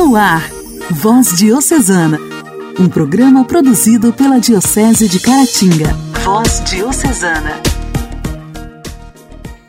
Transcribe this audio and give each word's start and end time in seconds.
No 0.00 0.16
ar, 0.16 0.48
Voz 0.92 1.36
Diocesana, 1.36 2.18
um 2.78 2.88
programa 2.88 3.44
produzido 3.44 4.14
pela 4.14 4.40
Diocese 4.40 5.06
de 5.06 5.20
Caratinga. 5.20 5.94
Voz 6.24 6.64
Diocesana. 6.64 7.60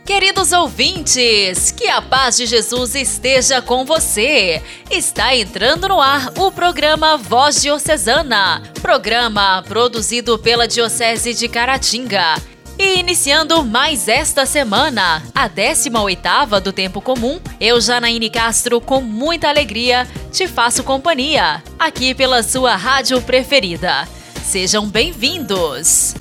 Queridos 0.05 0.53
ouvintes, 0.53 1.71
que 1.71 1.89
a 1.89 2.01
paz 2.01 2.37
de 2.37 2.45
Jesus 2.45 2.95
esteja 2.95 3.61
com 3.61 3.83
você. 3.83 4.63
Está 4.89 5.35
entrando 5.35 5.89
no 5.89 5.99
ar 5.99 6.31
o 6.37 6.49
programa 6.49 7.17
Voz 7.17 7.61
Diocesana, 7.61 8.63
programa 8.81 9.61
produzido 9.67 10.39
pela 10.39 10.65
Diocese 10.65 11.33
de 11.33 11.49
Caratinga. 11.49 12.35
E 12.83 12.99
iniciando 12.99 13.63
mais 13.63 14.07
esta 14.07 14.43
semana, 14.43 15.21
a 15.35 15.47
18ª 15.47 16.59
do 16.59 16.73
Tempo 16.73 16.99
Comum, 16.99 17.39
eu, 17.59 17.79
Janaíne 17.79 18.27
Castro, 18.27 18.81
com 18.81 19.01
muita 19.01 19.49
alegria, 19.49 20.07
te 20.31 20.47
faço 20.47 20.83
companhia, 20.83 21.61
aqui 21.77 22.15
pela 22.15 22.41
sua 22.41 22.75
rádio 22.75 23.21
preferida. 23.21 24.07
Sejam 24.43 24.89
bem-vindos! 24.89 26.15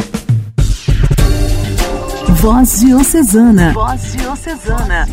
Voz 2.29 2.81
Diocesana. 2.81 3.73
Voz 3.73 4.13
Diocesana. 4.13 5.09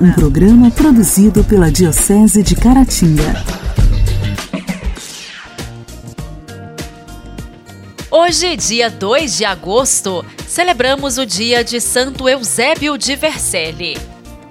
Um 0.00 0.10
programa 0.12 0.70
produzido 0.70 1.44
pela 1.44 1.70
Diocese 1.70 2.42
de 2.42 2.56
Caratinga. 2.56 3.59
Hoje, 8.22 8.54
dia 8.54 8.90
2 8.90 9.38
de 9.38 9.46
agosto, 9.46 10.22
celebramos 10.46 11.16
o 11.16 11.24
dia 11.24 11.64
de 11.64 11.80
Santo 11.80 12.28
Eusébio 12.28 12.98
de 12.98 13.16
Vercelli. 13.16 13.96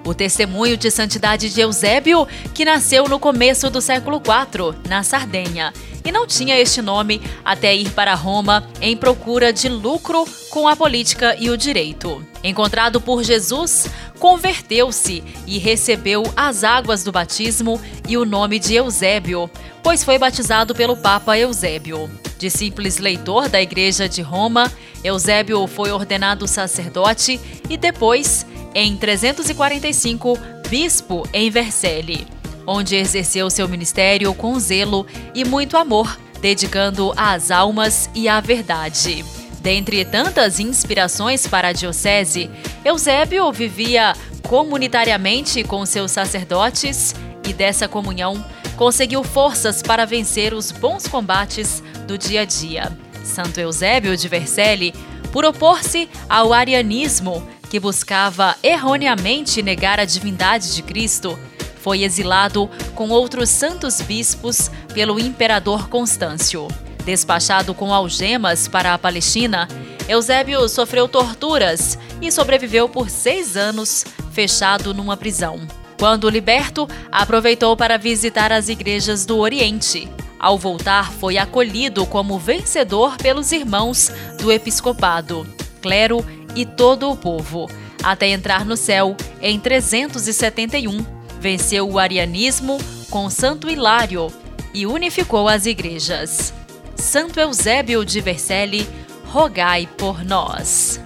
O 0.04 0.12
testemunho 0.12 0.76
de 0.76 0.90
santidade 0.90 1.48
de 1.50 1.60
Eusébio, 1.60 2.26
que 2.52 2.64
nasceu 2.64 3.04
no 3.04 3.20
começo 3.20 3.70
do 3.70 3.80
século 3.80 4.16
IV, 4.16 4.76
na 4.88 5.04
Sardenha, 5.04 5.72
e 6.04 6.10
não 6.10 6.26
tinha 6.26 6.58
este 6.58 6.82
nome 6.82 7.22
até 7.44 7.72
ir 7.72 7.90
para 7.90 8.12
Roma 8.16 8.68
em 8.80 8.96
procura 8.96 9.52
de 9.52 9.68
lucro 9.68 10.24
com 10.50 10.66
a 10.66 10.74
política 10.74 11.36
e 11.38 11.48
o 11.48 11.56
direito. 11.56 12.26
Encontrado 12.42 13.00
por 13.00 13.22
Jesus, 13.22 13.86
converteu-se 14.18 15.22
e 15.46 15.58
recebeu 15.58 16.24
as 16.36 16.64
águas 16.64 17.04
do 17.04 17.12
batismo 17.12 17.80
e 18.08 18.18
o 18.18 18.24
nome 18.24 18.58
de 18.58 18.74
Eusébio, 18.74 19.48
pois 19.80 20.02
foi 20.02 20.18
batizado 20.18 20.74
pelo 20.74 20.96
Papa 20.96 21.38
Eusébio. 21.38 22.10
Discípulo 22.40 22.88
leitor 23.00 23.50
da 23.50 23.60
Igreja 23.60 24.08
de 24.08 24.22
Roma, 24.22 24.72
Eusébio 25.04 25.66
foi 25.66 25.92
ordenado 25.92 26.48
sacerdote 26.48 27.38
e 27.68 27.76
depois, 27.76 28.46
em 28.74 28.96
345, 28.96 30.38
bispo 30.66 31.28
em 31.34 31.50
Vercelli, 31.50 32.26
onde 32.66 32.96
exerceu 32.96 33.50
seu 33.50 33.68
ministério 33.68 34.32
com 34.32 34.58
zelo 34.58 35.06
e 35.34 35.44
muito 35.44 35.76
amor, 35.76 36.18
dedicando 36.40 37.12
às 37.14 37.50
almas 37.50 38.08
e 38.14 38.26
à 38.26 38.40
verdade. 38.40 39.22
Dentre 39.60 40.02
tantas 40.06 40.58
inspirações 40.58 41.46
para 41.46 41.68
a 41.68 41.72
diocese, 41.74 42.48
Eusébio 42.82 43.52
vivia 43.52 44.14
comunitariamente 44.48 45.62
com 45.62 45.84
seus 45.84 46.10
sacerdotes 46.10 47.14
e 47.46 47.52
dessa 47.52 47.86
comunhão 47.86 48.42
conseguiu 48.78 49.22
forças 49.22 49.82
para 49.82 50.06
vencer 50.06 50.54
os 50.54 50.72
bons 50.72 51.06
combates 51.06 51.82
do 52.10 52.18
dia 52.18 52.40
a 52.40 52.44
dia. 52.44 52.90
Santo 53.22 53.60
Eusébio 53.60 54.16
de 54.16 54.26
Vercelli, 54.26 54.92
por 55.32 55.44
opor-se 55.44 56.08
ao 56.28 56.52
arianismo, 56.52 57.46
que 57.70 57.78
buscava 57.78 58.56
erroneamente 58.64 59.62
negar 59.62 60.00
a 60.00 60.04
divindade 60.04 60.74
de 60.74 60.82
Cristo, 60.82 61.38
foi 61.80 62.02
exilado 62.02 62.68
com 62.96 63.10
outros 63.10 63.48
santos 63.48 64.00
bispos 64.00 64.72
pelo 64.92 65.20
imperador 65.20 65.88
Constâncio. 65.88 66.66
Despachado 67.04 67.74
com 67.74 67.94
algemas 67.94 68.66
para 68.66 68.92
a 68.92 68.98
Palestina, 68.98 69.68
Eusébio 70.08 70.68
sofreu 70.68 71.06
torturas 71.06 71.96
e 72.20 72.32
sobreviveu 72.32 72.88
por 72.88 73.08
seis 73.08 73.56
anos 73.56 74.04
fechado 74.32 74.92
numa 74.92 75.16
prisão. 75.16 75.60
Quando 75.96 76.28
liberto, 76.28 76.88
aproveitou 77.12 77.76
para 77.76 77.96
visitar 77.96 78.50
as 78.50 78.68
igrejas 78.68 79.24
do 79.24 79.38
Oriente, 79.38 80.08
ao 80.40 80.56
voltar, 80.56 81.12
foi 81.12 81.36
acolhido 81.36 82.06
como 82.06 82.38
vencedor 82.38 83.18
pelos 83.18 83.52
irmãos 83.52 84.10
do 84.38 84.50
episcopado, 84.50 85.46
clero 85.82 86.24
e 86.56 86.64
todo 86.64 87.10
o 87.10 87.16
povo, 87.16 87.68
até 88.02 88.28
entrar 88.28 88.64
no 88.64 88.74
céu 88.74 89.14
em 89.42 89.60
371. 89.60 91.04
Venceu 91.38 91.86
o 91.90 91.98
arianismo 91.98 92.78
com 93.10 93.28
Santo 93.28 93.68
Hilário 93.68 94.32
e 94.72 94.86
unificou 94.86 95.46
as 95.46 95.66
igrejas. 95.66 96.54
Santo 96.96 97.38
Eusébio 97.38 98.02
de 98.02 98.20
Vercelli, 98.22 98.88
rogai 99.26 99.86
por 99.98 100.24
nós. 100.24 101.00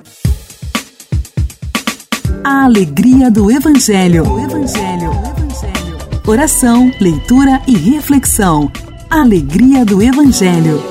A 2.45 2.65
alegria 2.65 3.31
do 3.33 3.51
Evangelho. 3.51 4.25
Evangelho. 4.39 5.11
Evangelho. 5.11 5.99
Oração, 6.27 6.91
leitura 7.01 7.61
e 7.67 7.77
reflexão. 7.77 8.71
Alegria 9.17 9.85
do 9.85 10.03
Evangelho. 10.03 10.83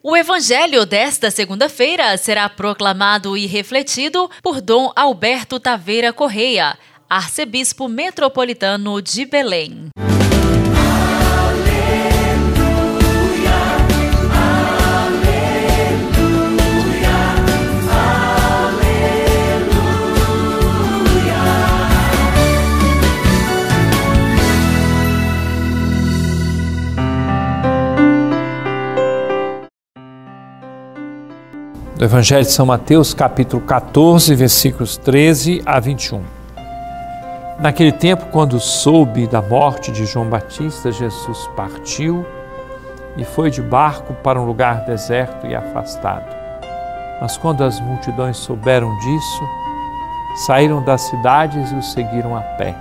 O 0.00 0.16
Evangelho 0.16 0.86
desta 0.86 1.28
segunda-feira 1.28 2.16
será 2.16 2.48
proclamado 2.48 3.36
e 3.36 3.46
refletido 3.46 4.30
por 4.40 4.60
Dom 4.60 4.92
Alberto 4.94 5.58
Taveira 5.58 6.12
Correia, 6.12 6.78
arcebispo 7.10 7.88
metropolitano 7.88 9.02
de 9.02 9.24
Belém. 9.24 9.88
Do 32.02 32.06
Evangelho 32.06 32.44
de 32.44 32.50
São 32.50 32.66
Mateus, 32.66 33.14
capítulo 33.14 33.62
14, 33.62 34.34
versículos 34.34 34.96
13 34.96 35.62
a 35.64 35.78
21. 35.78 36.20
Naquele 37.60 37.92
tempo, 37.92 38.26
quando 38.32 38.58
soube 38.58 39.28
da 39.28 39.40
morte 39.40 39.92
de 39.92 40.04
João 40.04 40.28
Batista, 40.28 40.90
Jesus 40.90 41.48
partiu 41.54 42.26
e 43.16 43.24
foi 43.24 43.52
de 43.52 43.62
barco 43.62 44.14
para 44.14 44.40
um 44.40 44.44
lugar 44.44 44.84
deserto 44.84 45.46
e 45.46 45.54
afastado. 45.54 46.26
Mas 47.20 47.36
quando 47.36 47.62
as 47.62 47.78
multidões 47.78 48.36
souberam 48.36 48.92
disso, 48.98 49.44
saíram 50.44 50.82
das 50.82 51.02
cidades 51.02 51.70
e 51.70 51.76
o 51.76 51.82
seguiram 51.84 52.36
a 52.36 52.40
pé. 52.40 52.74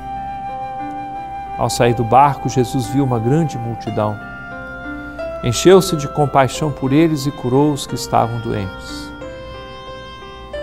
Ao 1.59 1.69
sair 1.69 1.93
do 1.93 2.03
barco, 2.03 2.49
Jesus 2.49 2.87
viu 2.87 3.03
uma 3.03 3.19
grande 3.19 3.55
multidão. 3.55 4.17
Encheu-se 5.43 5.95
de 5.95 6.07
compaixão 6.07 6.71
por 6.71 6.91
eles 6.91 7.27
e 7.27 7.31
curou 7.31 7.71
os 7.71 7.85
que 7.85 7.93
estavam 7.93 8.39
doentes. 8.39 9.10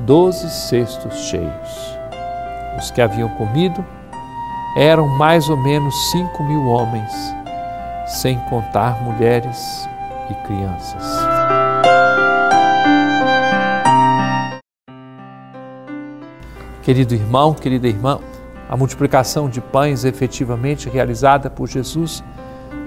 doze 0.00 0.48
cestos 0.48 1.14
cheios. 1.28 1.98
Os 2.78 2.90
que 2.90 3.00
haviam 3.00 3.28
comido 3.30 3.84
eram 4.76 5.08
mais 5.08 5.48
ou 5.48 5.56
menos 5.56 5.94
cinco 6.10 6.42
mil 6.44 6.66
homens, 6.66 7.12
sem 8.06 8.38
contar 8.48 9.02
mulheres 9.02 9.88
e 10.30 10.34
crianças. 10.46 11.04
Querido 16.82 17.14
irmão, 17.14 17.52
querida 17.52 17.88
irmã, 17.88 18.18
a 18.68 18.76
multiplicação 18.76 19.48
de 19.48 19.60
pães 19.60 20.04
efetivamente 20.04 20.88
realizada 20.88 21.50
por 21.50 21.68
Jesus 21.68 22.22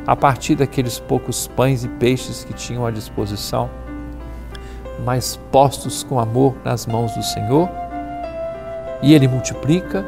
a 0.08 0.16
partir 0.16 0.56
daqueles 0.56 1.00
poucos 1.00 1.48
pães 1.48 1.84
e 1.84 1.88
peixes 1.88 2.44
que 2.44 2.54
tinham 2.54 2.86
à 2.86 2.92
disposição, 2.92 3.70
mas 5.04 5.40
postos 5.52 6.04
com 6.04 6.20
amor 6.20 6.56
nas 6.64 6.86
mãos 6.86 7.14
do 7.14 7.24
Senhor, 7.24 7.70
e 9.02 9.14
Ele 9.14 9.28
multiplica, 9.28 10.06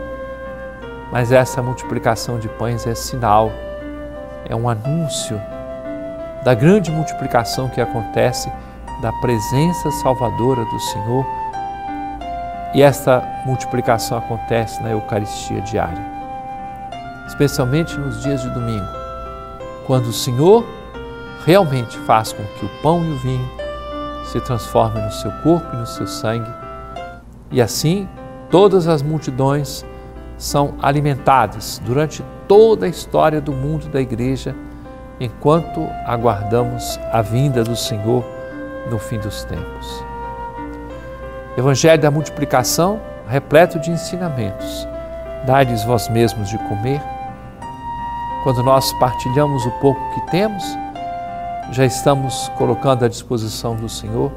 mas 1.12 1.32
essa 1.32 1.62
multiplicação 1.62 2.40
de 2.40 2.48
pães 2.48 2.86
é 2.86 2.94
sinal, 2.94 3.52
é 4.48 4.56
um 4.56 4.70
anúncio 4.70 5.40
da 6.44 6.54
grande 6.54 6.92
multiplicação 6.92 7.70
que 7.70 7.82
acontece 7.82 8.52
da 9.02 9.12
presença 9.14 9.92
salvadora 9.92 10.64
do 10.66 10.80
Senhor. 10.80 11.26
E 12.74 12.82
esta 12.82 13.24
multiplicação 13.46 14.18
acontece 14.18 14.82
na 14.82 14.90
Eucaristia 14.90 15.62
diária, 15.62 16.04
especialmente 17.28 17.98
nos 17.98 18.22
dias 18.24 18.42
de 18.42 18.50
domingo, 18.50 18.88
quando 19.86 20.08
o 20.08 20.14
Senhor 20.14 20.66
realmente 21.46 21.98
faz 22.00 22.34
com 22.34 22.44
que 22.44 22.66
o 22.66 22.70
pão 22.82 23.04
e 23.04 23.12
o 23.12 23.18
vinho 23.18 23.63
se 24.34 24.42
transformem 24.42 25.04
no 25.04 25.12
seu 25.12 25.32
corpo 25.44 25.76
e 25.76 25.78
no 25.78 25.86
seu 25.86 26.08
sangue, 26.08 26.52
e 27.52 27.62
assim 27.62 28.10
todas 28.50 28.88
as 28.88 29.04
multidões 29.04 29.86
são 30.40 30.74
alimentadas 30.82 31.80
durante 31.86 32.26
toda 32.48 32.88
a 32.88 32.90
história 32.90 33.40
do 33.40 33.52
mundo 33.52 33.88
da 33.90 34.02
igreja 34.02 34.56
enquanto 35.20 35.88
aguardamos 36.08 37.00
a 37.12 37.22
vinda 37.22 37.64
do 37.64 37.76
Senhor 37.76 38.26
no 38.90 38.98
fim 38.98 39.20
dos 39.20 39.44
tempos. 39.44 40.04
Evangelho 41.56 42.02
da 42.02 42.10
multiplicação, 42.10 43.00
repleto 43.28 43.80
de 43.80 43.92
ensinamentos. 43.92 44.88
Dai-lhes 45.46 45.84
vós 45.84 46.10
mesmos 46.10 46.50
de 46.50 46.58
comer. 46.58 47.00
Quando 48.44 48.64
nós 48.64 48.92
partilhamos 48.94 49.64
o 49.64 49.72
pouco 49.74 50.02
que 50.16 50.32
temos, 50.32 50.64
já 51.74 51.86
estamos 51.86 52.50
colocando 52.56 53.04
à 53.04 53.08
disposição 53.08 53.76
do 53.76 53.90
Senhor 53.90 54.32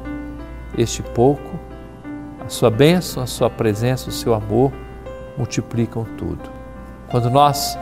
este 0.75 1.03
pouco, 1.03 1.59
a 2.43 2.49
sua 2.49 2.71
bênção, 2.71 3.21
a 3.21 3.27
sua 3.27 3.47
presença, 3.47 4.09
o 4.09 4.11
seu 4.11 4.33
amor 4.33 4.71
multiplicam 5.37 6.03
tudo. 6.17 6.49
Quando 7.11 7.29
nós 7.29 7.77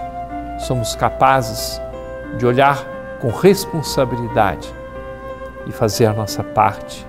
somos 0.60 0.94
capazes 0.96 1.82
de 2.38 2.46
olhar 2.46 2.86
com 3.22 3.30
responsabilidade 3.30 4.74
e 5.66 5.72
fazer 5.72 6.08
a 6.08 6.14
nossa 6.14 6.44
parte, 6.44 7.08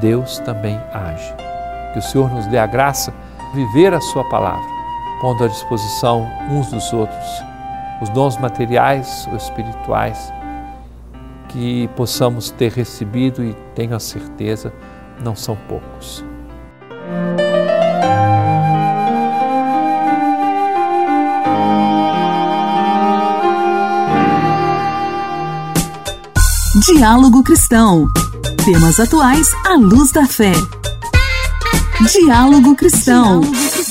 Deus 0.00 0.38
também 0.38 0.80
age. 0.94 1.34
Que 1.92 1.98
o 1.98 2.02
Senhor 2.02 2.30
nos 2.30 2.46
dê 2.46 2.58
a 2.58 2.66
graça 2.66 3.12
de 3.52 3.56
viver 3.66 3.92
a 3.92 4.00
Sua 4.00 4.24
palavra, 4.30 4.64
pondo 5.20 5.44
à 5.44 5.48
disposição 5.48 6.26
uns 6.50 6.70
dos 6.70 6.90
outros 6.92 7.50
os 8.00 8.08
dons 8.08 8.38
materiais 8.38 9.28
ou 9.30 9.36
espirituais 9.36 10.32
que 11.50 11.88
possamos 11.96 12.50
ter 12.50 12.72
recebido 12.72 13.42
e 13.42 13.54
tenho 13.74 13.94
a 13.94 14.00
certeza 14.00 14.72
não 15.22 15.34
são 15.34 15.56
poucos. 15.68 16.24
Diálogo 26.86 27.42
Cristão. 27.42 28.06
Temas 28.64 29.00
atuais 29.00 29.48
à 29.66 29.74
luz 29.74 30.12
da 30.12 30.26
fé. 30.26 30.52
Diálogo 32.12 32.76
Cristão. 32.76 33.40
O 33.40 33.89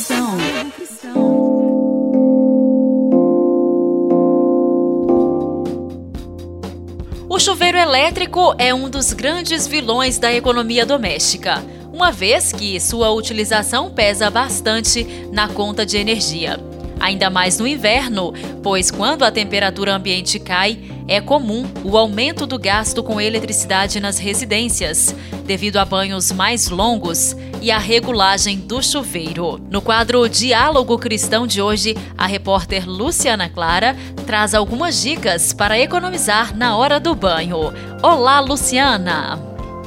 elétrico 8.10 8.56
é 8.58 8.74
um 8.74 8.90
dos 8.90 9.14
grandes 9.14 9.68
vilões 9.68 10.18
da 10.18 10.34
economia 10.34 10.84
doméstica, 10.84 11.64
uma 11.94 12.12
vez 12.12 12.52
que 12.52 12.80
sua 12.80 13.12
utilização 13.12 13.92
pesa 13.92 14.32
bastante 14.32 15.04
na 15.32 15.48
conta 15.48 15.86
de 15.86 15.96
energia. 15.96 16.60
Ainda 17.00 17.30
mais 17.30 17.60
no 17.60 17.68
inverno, 17.68 18.34
pois 18.64 18.90
quando 18.90 19.22
a 19.22 19.30
temperatura 19.30 19.96
ambiente 19.96 20.40
cai, 20.40 20.80
é 21.08 21.22
comum 21.22 21.66
o 21.84 21.98
aumento 21.98 22.48
do 22.48 22.58
gasto 22.58 23.04
com 23.04 23.22
eletricidade 23.22 24.00
nas 24.00 24.18
residências, 24.18 25.16
devido 25.46 25.78
a 25.78 25.86
banhos 25.86 26.32
mais 26.32 26.68
longos 26.70 27.36
e 27.62 27.72
a 27.72 27.78
regulagem 27.78 28.58
do 28.58 28.82
chuveiro. 28.82 29.60
No 29.70 29.82
quadro 29.82 30.28
Diálogo 30.28 30.98
Cristão 30.98 31.46
de 31.46 31.62
hoje, 31.62 31.96
a 32.18 32.26
repórter 32.26 32.88
Luciana 32.88 33.50
Clara 33.50 33.96
traz 34.26 34.54
algumas 34.54 35.02
dicas 35.02 35.54
para 35.54 35.80
economizar 35.80 36.56
na 36.56 36.76
hora 36.76 37.00
do 37.00 37.16
banho. 37.16 37.74
Olá, 38.02 38.40
Luciana! 38.40 39.38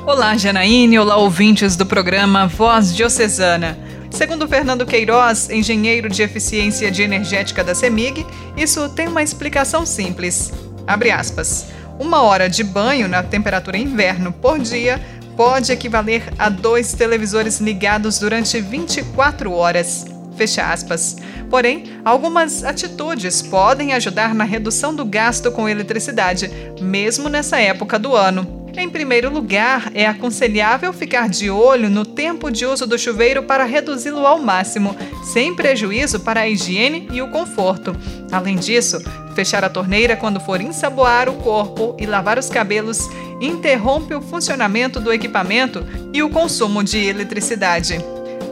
Olá, 0.06 0.36
Janaíne! 0.36 0.98
Olá, 0.98 1.16
ouvintes 1.16 1.76
do 1.76 1.86
programa 1.86 2.46
Voz 2.46 2.94
Diocesana. 2.94 3.78
Segundo 4.10 4.46
Fernando 4.46 4.84
Queiroz, 4.84 5.48
engenheiro 5.48 6.10
de 6.10 6.22
eficiência 6.22 6.90
de 6.90 7.02
energética 7.02 7.64
da 7.64 7.74
CEMIG, 7.74 8.26
isso 8.54 8.86
tem 8.90 9.08
uma 9.08 9.22
explicação 9.22 9.86
simples. 9.86 10.52
Abre 10.86 11.10
aspas. 11.10 11.68
Uma 11.98 12.20
hora 12.20 12.50
de 12.50 12.62
banho 12.62 13.08
na 13.08 13.22
temperatura 13.22 13.78
inverno 13.78 14.30
por 14.30 14.58
dia 14.58 15.00
pode 15.34 15.72
equivaler 15.72 16.34
a 16.38 16.50
dois 16.50 16.92
televisores 16.92 17.60
ligados 17.60 18.18
durante 18.18 18.60
24 18.60 19.50
horas. 19.50 20.04
Fecha 20.36 20.70
aspas. 20.70 21.16
Porém, 21.52 21.84
algumas 22.02 22.64
atitudes 22.64 23.42
podem 23.42 23.92
ajudar 23.92 24.34
na 24.34 24.42
redução 24.42 24.94
do 24.94 25.04
gasto 25.04 25.52
com 25.52 25.68
eletricidade, 25.68 26.50
mesmo 26.80 27.28
nessa 27.28 27.60
época 27.60 27.98
do 27.98 28.16
ano. 28.16 28.64
Em 28.74 28.88
primeiro 28.88 29.30
lugar, 29.30 29.92
é 29.94 30.06
aconselhável 30.06 30.94
ficar 30.94 31.28
de 31.28 31.50
olho 31.50 31.90
no 31.90 32.06
tempo 32.06 32.50
de 32.50 32.64
uso 32.64 32.86
do 32.86 32.98
chuveiro 32.98 33.42
para 33.42 33.64
reduzi-lo 33.64 34.26
ao 34.26 34.38
máximo, 34.38 34.96
sem 35.22 35.54
prejuízo 35.54 36.20
para 36.20 36.40
a 36.40 36.48
higiene 36.48 37.06
e 37.12 37.20
o 37.20 37.28
conforto. 37.28 37.94
Além 38.30 38.56
disso, 38.56 38.98
fechar 39.34 39.62
a 39.62 39.68
torneira 39.68 40.16
quando 40.16 40.40
for 40.40 40.58
ensaboar 40.58 41.28
o 41.28 41.34
corpo 41.34 41.94
e 42.00 42.06
lavar 42.06 42.38
os 42.38 42.48
cabelos 42.48 43.10
interrompe 43.42 44.14
o 44.14 44.22
funcionamento 44.22 44.98
do 44.98 45.12
equipamento 45.12 45.86
e 46.14 46.22
o 46.22 46.30
consumo 46.30 46.82
de 46.82 46.96
eletricidade. 46.96 47.98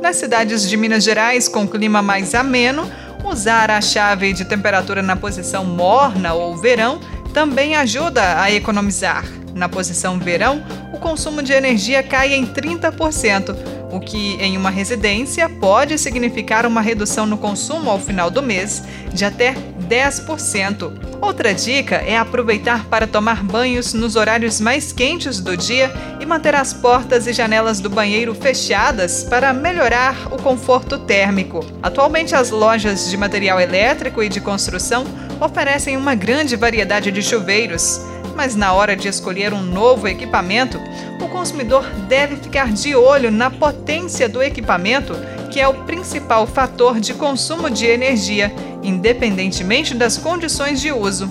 Nas 0.01 0.17
cidades 0.17 0.67
de 0.67 0.79
Minas 0.79 1.05
Gerais, 1.05 1.47
com 1.47 1.69
clima 1.69 2.01
mais 2.01 2.35
ameno, 2.35 2.91
usar 3.23 3.71
a 3.71 3.83
chave 3.83 4.33
de 4.33 4.47
temperatura 4.47 5.03
na 5.03 5.15
posição 5.15 5.63
morna 5.63 6.33
ou 6.33 6.57
verão 6.57 6.99
também 7.35 7.77
ajuda 7.77 8.41
a 8.41 8.51
economizar. 8.51 9.25
Na 9.55 9.69
posição 9.69 10.19
verão, 10.19 10.65
o 10.91 10.99
consumo 10.99 11.43
de 11.43 11.53
energia 11.53 12.03
cai 12.03 12.33
em 12.33 12.47
30%, 12.47 13.55
o 13.93 14.01
que 14.01 14.37
em 14.41 14.57
uma 14.57 14.71
residência 14.71 15.49
pode 15.49 15.99
significar 15.99 16.65
uma 16.65 16.81
redução 16.81 17.27
no 17.27 17.37
consumo 17.37 17.91
ao 17.91 17.99
final 17.99 18.31
do 18.31 18.43
mês 18.43 18.83
de 19.13 19.27
até 19.27 19.55
10%. 19.91 20.93
Outra 21.21 21.53
dica 21.53 21.97
é 21.97 22.17
aproveitar 22.17 22.85
para 22.85 23.09
tomar 23.09 23.43
banhos 23.43 23.93
nos 23.93 24.15
horários 24.15 24.61
mais 24.61 24.93
quentes 24.93 25.41
do 25.41 25.57
dia 25.57 25.93
e 26.21 26.25
manter 26.25 26.55
as 26.55 26.73
portas 26.73 27.27
e 27.27 27.33
janelas 27.33 27.81
do 27.81 27.91
banheiro 27.91 28.33
fechadas 28.33 29.25
para 29.25 29.53
melhorar 29.53 30.33
o 30.33 30.41
conforto 30.41 30.97
térmico. 30.97 31.67
Atualmente, 31.83 32.37
as 32.37 32.51
lojas 32.51 33.11
de 33.11 33.17
material 33.17 33.61
elétrico 33.61 34.23
e 34.23 34.29
de 34.29 34.41
construção 34.41 35.05
oferecem 35.41 35.97
uma 35.97 36.15
grande 36.15 36.55
variedade 36.55 37.11
de 37.11 37.21
chuveiros 37.21 38.01
mas 38.41 38.57
na 38.57 38.73
hora 38.73 38.97
de 38.97 39.07
escolher 39.07 39.53
um 39.53 39.61
novo 39.61 40.09
equipamento, 40.09 40.81
o 41.21 41.29
consumidor 41.29 41.85
deve 42.09 42.37
ficar 42.37 42.73
de 42.73 42.97
olho 42.97 43.31
na 43.31 43.51
potência 43.51 44.27
do 44.31 44.43
equipamento, 44.43 45.15
que 45.51 45.61
é 45.61 45.69
o 45.69 45.85
principal 45.85 46.47
fator 46.47 47.01
de 47.01 47.13
consumo 47.13 47.69
de 47.69 47.85
energia, 47.85 48.51
independentemente 48.83 49.95
das 49.95 50.17
condições 50.17 50.81
de 50.81 50.93
uso. 50.93 51.31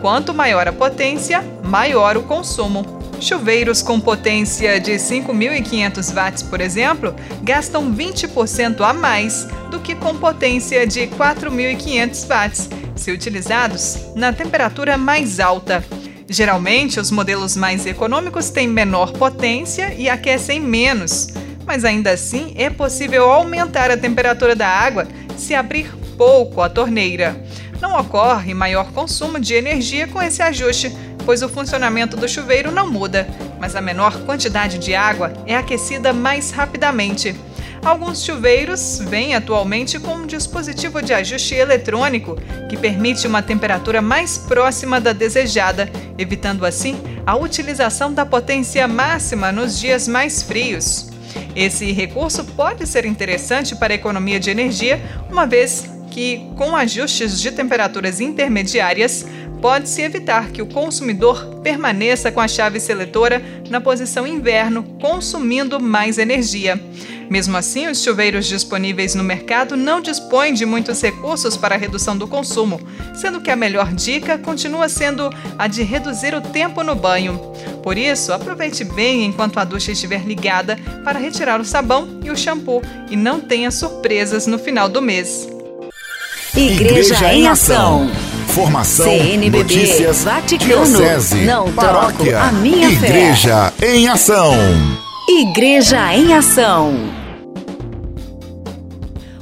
Quanto 0.00 0.34
maior 0.34 0.68
a 0.68 0.72
potência, 0.72 1.42
maior 1.64 2.16
o 2.16 2.22
consumo. 2.22 2.84
Chuveiros 3.20 3.80
com 3.80 3.98
potência 3.98 4.78
de 4.78 4.92
5.500 4.92 6.12
watts, 6.12 6.42
por 6.42 6.60
exemplo, 6.60 7.14
gastam 7.42 7.92
20% 7.92 8.82
a 8.82 8.92
mais 8.92 9.48
do 9.70 9.80
que 9.80 9.94
com 9.94 10.14
potência 10.16 10.86
de 10.86 11.06
4.500 11.06 12.26
watts, 12.26 12.68
se 12.94 13.10
utilizados 13.10 13.98
na 14.14 14.32
temperatura 14.32 14.98
mais 14.98 15.40
alta. 15.40 15.82
Geralmente, 16.28 17.00
os 17.00 17.10
modelos 17.10 17.56
mais 17.56 17.86
econômicos 17.86 18.50
têm 18.50 18.68
menor 18.68 19.12
potência 19.12 19.94
e 19.94 20.08
aquecem 20.10 20.60
menos, 20.60 21.28
mas 21.64 21.84
ainda 21.84 22.10
assim 22.10 22.52
é 22.56 22.68
possível 22.68 23.30
aumentar 23.30 23.90
a 23.90 23.96
temperatura 23.96 24.54
da 24.54 24.68
água 24.68 25.06
se 25.38 25.54
abrir 25.54 25.90
pouco 26.16 26.60
a 26.60 26.68
torneira. 26.68 27.36
Não 27.80 27.98
ocorre 27.98 28.54
maior 28.54 28.90
consumo 28.92 29.38
de 29.38 29.54
energia 29.54 30.06
com 30.06 30.22
esse 30.22 30.42
ajuste, 30.42 30.90
pois 31.24 31.42
o 31.42 31.48
funcionamento 31.48 32.16
do 32.16 32.28
chuveiro 32.28 32.70
não 32.70 32.90
muda, 32.90 33.28
mas 33.58 33.76
a 33.76 33.80
menor 33.80 34.18
quantidade 34.24 34.78
de 34.78 34.94
água 34.94 35.32
é 35.46 35.56
aquecida 35.56 36.12
mais 36.12 36.50
rapidamente. 36.50 37.34
Alguns 37.84 38.24
chuveiros 38.24 38.98
vêm 39.00 39.34
atualmente 39.34 39.98
com 40.00 40.14
um 40.14 40.26
dispositivo 40.26 41.00
de 41.00 41.14
ajuste 41.14 41.54
eletrônico 41.54 42.36
que 42.68 42.76
permite 42.76 43.26
uma 43.28 43.42
temperatura 43.42 44.02
mais 44.02 44.36
próxima 44.38 45.00
da 45.00 45.12
desejada, 45.12 45.88
evitando 46.18 46.66
assim 46.66 46.96
a 47.24 47.36
utilização 47.36 48.12
da 48.12 48.26
potência 48.26 48.88
máxima 48.88 49.52
nos 49.52 49.78
dias 49.78 50.08
mais 50.08 50.42
frios. 50.42 51.10
Esse 51.54 51.92
recurso 51.92 52.44
pode 52.44 52.86
ser 52.86 53.04
interessante 53.04 53.76
para 53.76 53.92
a 53.92 53.96
economia 53.96 54.40
de 54.40 54.50
energia, 54.50 55.00
uma 55.30 55.46
vez 55.46 55.95
que, 56.16 56.48
com 56.56 56.74
ajustes 56.74 57.38
de 57.38 57.52
temperaturas 57.52 58.22
intermediárias, 58.22 59.26
pode-se 59.60 60.00
evitar 60.00 60.50
que 60.50 60.62
o 60.62 60.66
consumidor 60.66 61.60
permaneça 61.62 62.32
com 62.32 62.40
a 62.40 62.48
chave 62.48 62.80
seletora 62.80 63.44
na 63.68 63.82
posição 63.82 64.26
inverno, 64.26 64.82
consumindo 64.98 65.78
mais 65.78 66.16
energia. 66.16 66.80
Mesmo 67.28 67.54
assim, 67.54 67.86
os 67.86 68.02
chuveiros 68.02 68.46
disponíveis 68.46 69.14
no 69.14 69.22
mercado 69.22 69.76
não 69.76 70.00
dispõem 70.00 70.54
de 70.54 70.64
muitos 70.64 71.02
recursos 71.02 71.54
para 71.54 71.74
a 71.74 71.78
redução 71.78 72.16
do 72.16 72.26
consumo, 72.26 72.80
sendo 73.14 73.42
que 73.42 73.50
a 73.50 73.56
melhor 73.56 73.92
dica 73.92 74.38
continua 74.38 74.88
sendo 74.88 75.28
a 75.58 75.66
de 75.66 75.82
reduzir 75.82 76.34
o 76.34 76.40
tempo 76.40 76.82
no 76.82 76.94
banho. 76.94 77.38
Por 77.82 77.98
isso, 77.98 78.32
aproveite 78.32 78.84
bem 78.84 79.26
enquanto 79.26 79.58
a 79.58 79.64
ducha 79.64 79.92
estiver 79.92 80.24
ligada 80.24 80.78
para 81.04 81.18
retirar 81.18 81.60
o 81.60 81.64
sabão 81.64 82.20
e 82.24 82.30
o 82.30 82.36
shampoo 82.36 82.80
e 83.10 83.16
não 83.16 83.38
tenha 83.38 83.70
surpresas 83.70 84.46
no 84.46 84.58
final 84.58 84.88
do 84.88 85.02
mês. 85.02 85.55
Igreja, 86.56 87.14
Igreja 87.14 87.34
em 87.34 87.48
Ação. 87.48 88.10
Formação, 88.48 89.04
CNBB, 89.04 89.58
notícias, 89.58 90.24
Vaticano, 90.24 90.86
diocese, 90.86 91.44
não 91.44 91.70
paróquia, 91.70 92.40
a 92.40 92.52
minha 92.52 92.88
Igreja 92.88 93.72
fé. 93.76 93.94
em 93.94 94.08
Ação. 94.08 94.54
Igreja 95.28 96.14
em 96.14 96.32
Ação. 96.32 96.94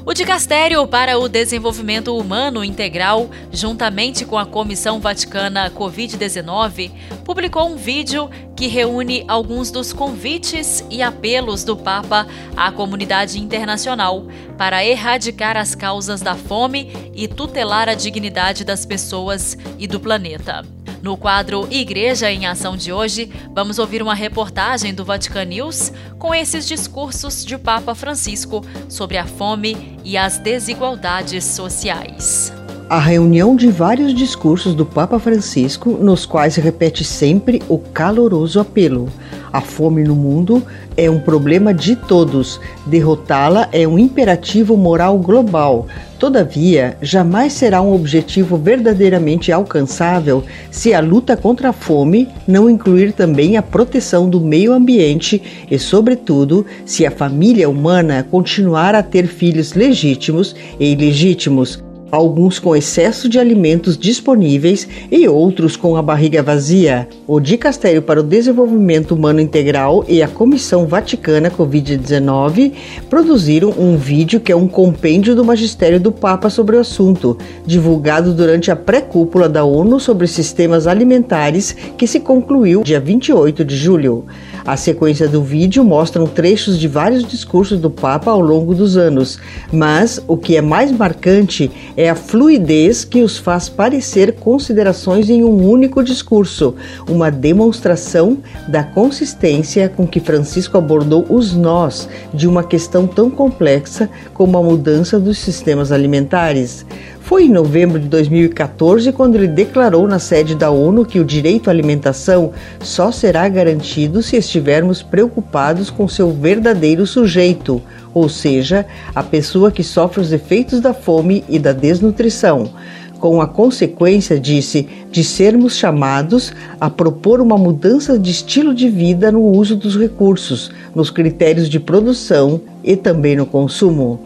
O 0.07 0.13
Dicastério 0.13 0.87
para 0.87 1.19
o 1.19 1.31
Desenvolvimento 1.31 2.15
Humano 2.15 2.63
Integral, 2.63 3.31
juntamente 3.51 4.27
com 4.27 4.37
a 4.37 4.45
Comissão 4.45 5.01
Vaticana 5.01 5.71
Covid-19, 5.71 6.91
publicou 7.25 7.71
um 7.71 7.77
vídeo 7.77 8.29
que 8.55 8.67
reúne 8.67 9.25
alguns 9.27 9.71
dos 9.71 9.95
convites 9.95 10.85
e 10.91 11.03
apelos 11.03 11.65
do 11.65 11.75
Papa 11.75 12.27
à 12.55 12.71
comunidade 12.71 13.41
internacional 13.41 14.27
para 14.59 14.85
erradicar 14.85 15.57
as 15.57 15.75
causas 15.75 16.21
da 16.21 16.35
fome 16.35 16.93
e 17.15 17.27
tutelar 17.27 17.89
a 17.89 17.95
dignidade 17.95 18.63
das 18.63 18.85
pessoas 18.85 19.57
e 19.79 19.87
do 19.87 19.99
planeta. 19.99 20.84
No 21.03 21.17
quadro 21.17 21.67
Igreja 21.71 22.31
em 22.31 22.47
Ação 22.47 22.77
de 22.77 22.93
hoje, 22.93 23.31
vamos 23.55 23.79
ouvir 23.79 24.03
uma 24.03 24.15
reportagem 24.15 24.95
do 24.95 25.05
Vatican 25.05 25.45
News 25.45 25.93
com 26.19 26.35
esses 26.35 26.67
discursos 26.67 27.45
de 27.45 27.59
Papa 27.59 27.95
Francisco 27.95 28.65
sobre 28.89 29.19
a 29.19 29.27
fome 29.27 29.99
e 30.05 30.17
as 30.17 30.39
desigualdades 30.39 31.45
sociais. 31.45 32.53
A 32.89 32.99
reunião 32.99 33.57
de 33.57 33.71
vários 33.71 34.15
discursos 34.15 34.75
do 34.75 34.85
Papa 34.85 35.19
Francisco, 35.19 35.91
nos 35.91 36.27
quais 36.27 36.57
repete 36.57 37.05
sempre 37.05 37.63
o 37.69 37.79
caloroso 37.79 38.61
apelo 38.61 39.11
a 39.55 39.61
fome 39.61 40.03
no 40.03 40.17
mundo 40.17 40.65
é 40.97 41.09
um 41.09 41.21
problema 41.21 41.73
de 41.73 41.95
todos. 41.95 42.61
Derrotá-la 42.85 43.69
é 43.71 43.87
um 43.87 43.97
imperativo 43.97 44.77
moral 44.77 45.17
global. 45.17 45.87
Todavia, 46.25 46.97
jamais 47.03 47.53
será 47.53 47.83
um 47.83 47.93
objetivo 47.93 48.57
verdadeiramente 48.57 49.53
alcançável 49.53 50.43
se 50.71 50.95
a 50.95 50.99
luta 50.99 51.37
contra 51.37 51.69
a 51.69 51.73
fome 51.75 52.27
não 52.49 52.71
incluir 52.71 53.13
também 53.13 53.59
a 53.59 53.63
proteção 53.63 54.27
do 54.31 54.41
meio 54.41 54.73
ambiente 54.73 55.43
e, 55.71 55.79
sobretudo, 55.79 56.65
se 56.87 57.05
a 57.05 57.11
família 57.11 57.69
humana 57.69 58.27
continuar 58.31 58.95
a 58.95 59.03
ter 59.03 59.27
filhos 59.27 59.75
legítimos 59.75 60.57
e 60.81 60.93
ilegítimos 60.93 61.84
alguns 62.17 62.59
com 62.59 62.75
excesso 62.77 63.29
de 63.29 63.39
alimentos 63.39 63.97
disponíveis 63.97 64.87
e 65.11 65.29
outros 65.29 65.77
com 65.77 65.97
a 65.97 66.03
barriga 66.03 66.43
vazia. 66.43 67.09
O 67.27 67.41
Dicastério 67.41 68.03
para 68.03 68.21
o 68.21 68.23
Desenvolvimento 68.23 69.15
Humano 69.15 69.41
Integral 69.41 70.05
e 70.09 70.23
a 70.23 70.29
Comissão 70.29 70.87
Vaticana 70.87 71.51
Covid-19 71.51 72.73
produziram 73.09 73.71
um 73.79 73.97
vídeo 73.97 74.41
que 74.41 74.53
é 74.53 74.57
um 74.57 74.69
compêndio 74.69 75.35
do 75.35 75.45
magistério 75.45 76.01
do 76.01 76.13
Papa 76.13 76.51
sobre 76.51 76.77
o 76.77 76.81
assunto, 76.81 77.39
divulgado 77.67 78.33
durante 78.33 78.71
a 78.71 78.77
pré-cúpula 78.77 79.49
da 79.49 79.65
ONU 79.65 79.99
sobre 79.99 80.27
sistemas 80.27 80.87
alimentares 80.87 81.75
que 81.97 82.07
se 82.07 82.21
concluiu 82.21 82.83
dia 82.83 83.01
28 83.01 83.65
de 83.65 83.77
julho. 83.77 84.25
A 84.67 84.79
sequência 84.79 85.29
do 85.29 85.43
vídeo 85.43 85.85
mostra 85.85 86.25
trechos 86.27 86.79
de 86.79 86.89
vários 86.89 87.23
discursos 87.23 87.79
do 87.79 87.91
Papa 87.91 88.31
ao 88.31 88.41
longo 88.41 88.75
dos 88.75 88.97
anos, 88.97 89.39
mas 89.71 90.23
o 90.27 90.39
que 90.39 90.57
é 90.57 90.63
mais 90.63 90.91
marcante 90.91 91.71
é 91.95 92.09
a 92.09 92.15
fluidez 92.15 93.05
que 93.05 93.23
os 93.23 93.37
faz 93.37 93.69
parecer 93.69 94.33
considerações 94.37 95.29
em 95.29 95.45
um 95.45 95.69
único 95.69 96.03
discurso, 96.03 96.75
uma 97.07 97.31
demonstração 97.31 98.39
da 98.67 98.83
consistência 98.83 99.87
com 99.87 100.07
que 100.07 100.19
Francisco 100.19 100.79
abordou 100.79 101.27
os 101.29 101.55
nós 101.55 102.09
de 102.33 102.49
uma 102.49 102.65
questão 102.65 103.07
tão 103.07 103.31
complexa 103.31 104.09
como 104.33 104.57
a 104.57 104.63
mudança 104.63 105.21
dos 105.21 105.37
sistemas 105.37 105.93
alimentares. 105.93 106.87
Foi 107.25 107.45
em 107.45 107.49
novembro 107.49 107.99
de 107.99 108.07
2014 108.07 109.11
quando 109.11 109.37
ele 109.37 109.49
declarou 109.49 110.07
na 110.07 110.19
sede 110.19 110.55
da 110.55 110.71
ONU 110.71 111.07
que 111.07 111.19
o 111.19 111.25
direito 111.25 111.69
à 111.69 111.73
alimentação 111.73 112.53
só 112.83 113.11
será 113.11 113.49
garantido 113.49 114.23
se 114.23 114.37
estivermos 114.37 115.03
preocupados 115.03 115.89
com 115.89 116.07
seu 116.07 116.31
verdadeiro 116.31 117.07
sujeito, 117.07 117.81
ou 118.13 118.29
seja, 118.29 118.85
a 119.15 119.23
pessoa 119.23 119.73
que 119.73 119.83
sofre 119.83 120.21
os 120.21 120.33
efeitos 120.33 120.83
da 120.83 120.93
fome 120.93 121.43
e 121.49 121.59
da 121.59 121.73
desnutrição 121.73 122.71
com 123.19 123.41
a 123.41 123.47
consequência, 123.47 124.39
disse, 124.39 124.87
de 125.11 125.25
sermos 125.25 125.79
chamados 125.79 126.53
a 126.79 126.91
propor 126.91 127.41
uma 127.41 127.57
mudança 127.57 128.19
de 128.19 128.31
estilo 128.31 128.75
de 128.75 128.91
vida 128.91 129.33
no 129.33 129.41
uso 129.41 129.77
dos 129.77 129.99
recursos, 129.99 130.71
nos 130.95 131.09
critérios 131.09 131.71
de 131.71 131.81
produção 131.81 132.61
e 132.83 132.97
também 132.97 133.35
no 133.35 133.47
consumo. 133.47 134.21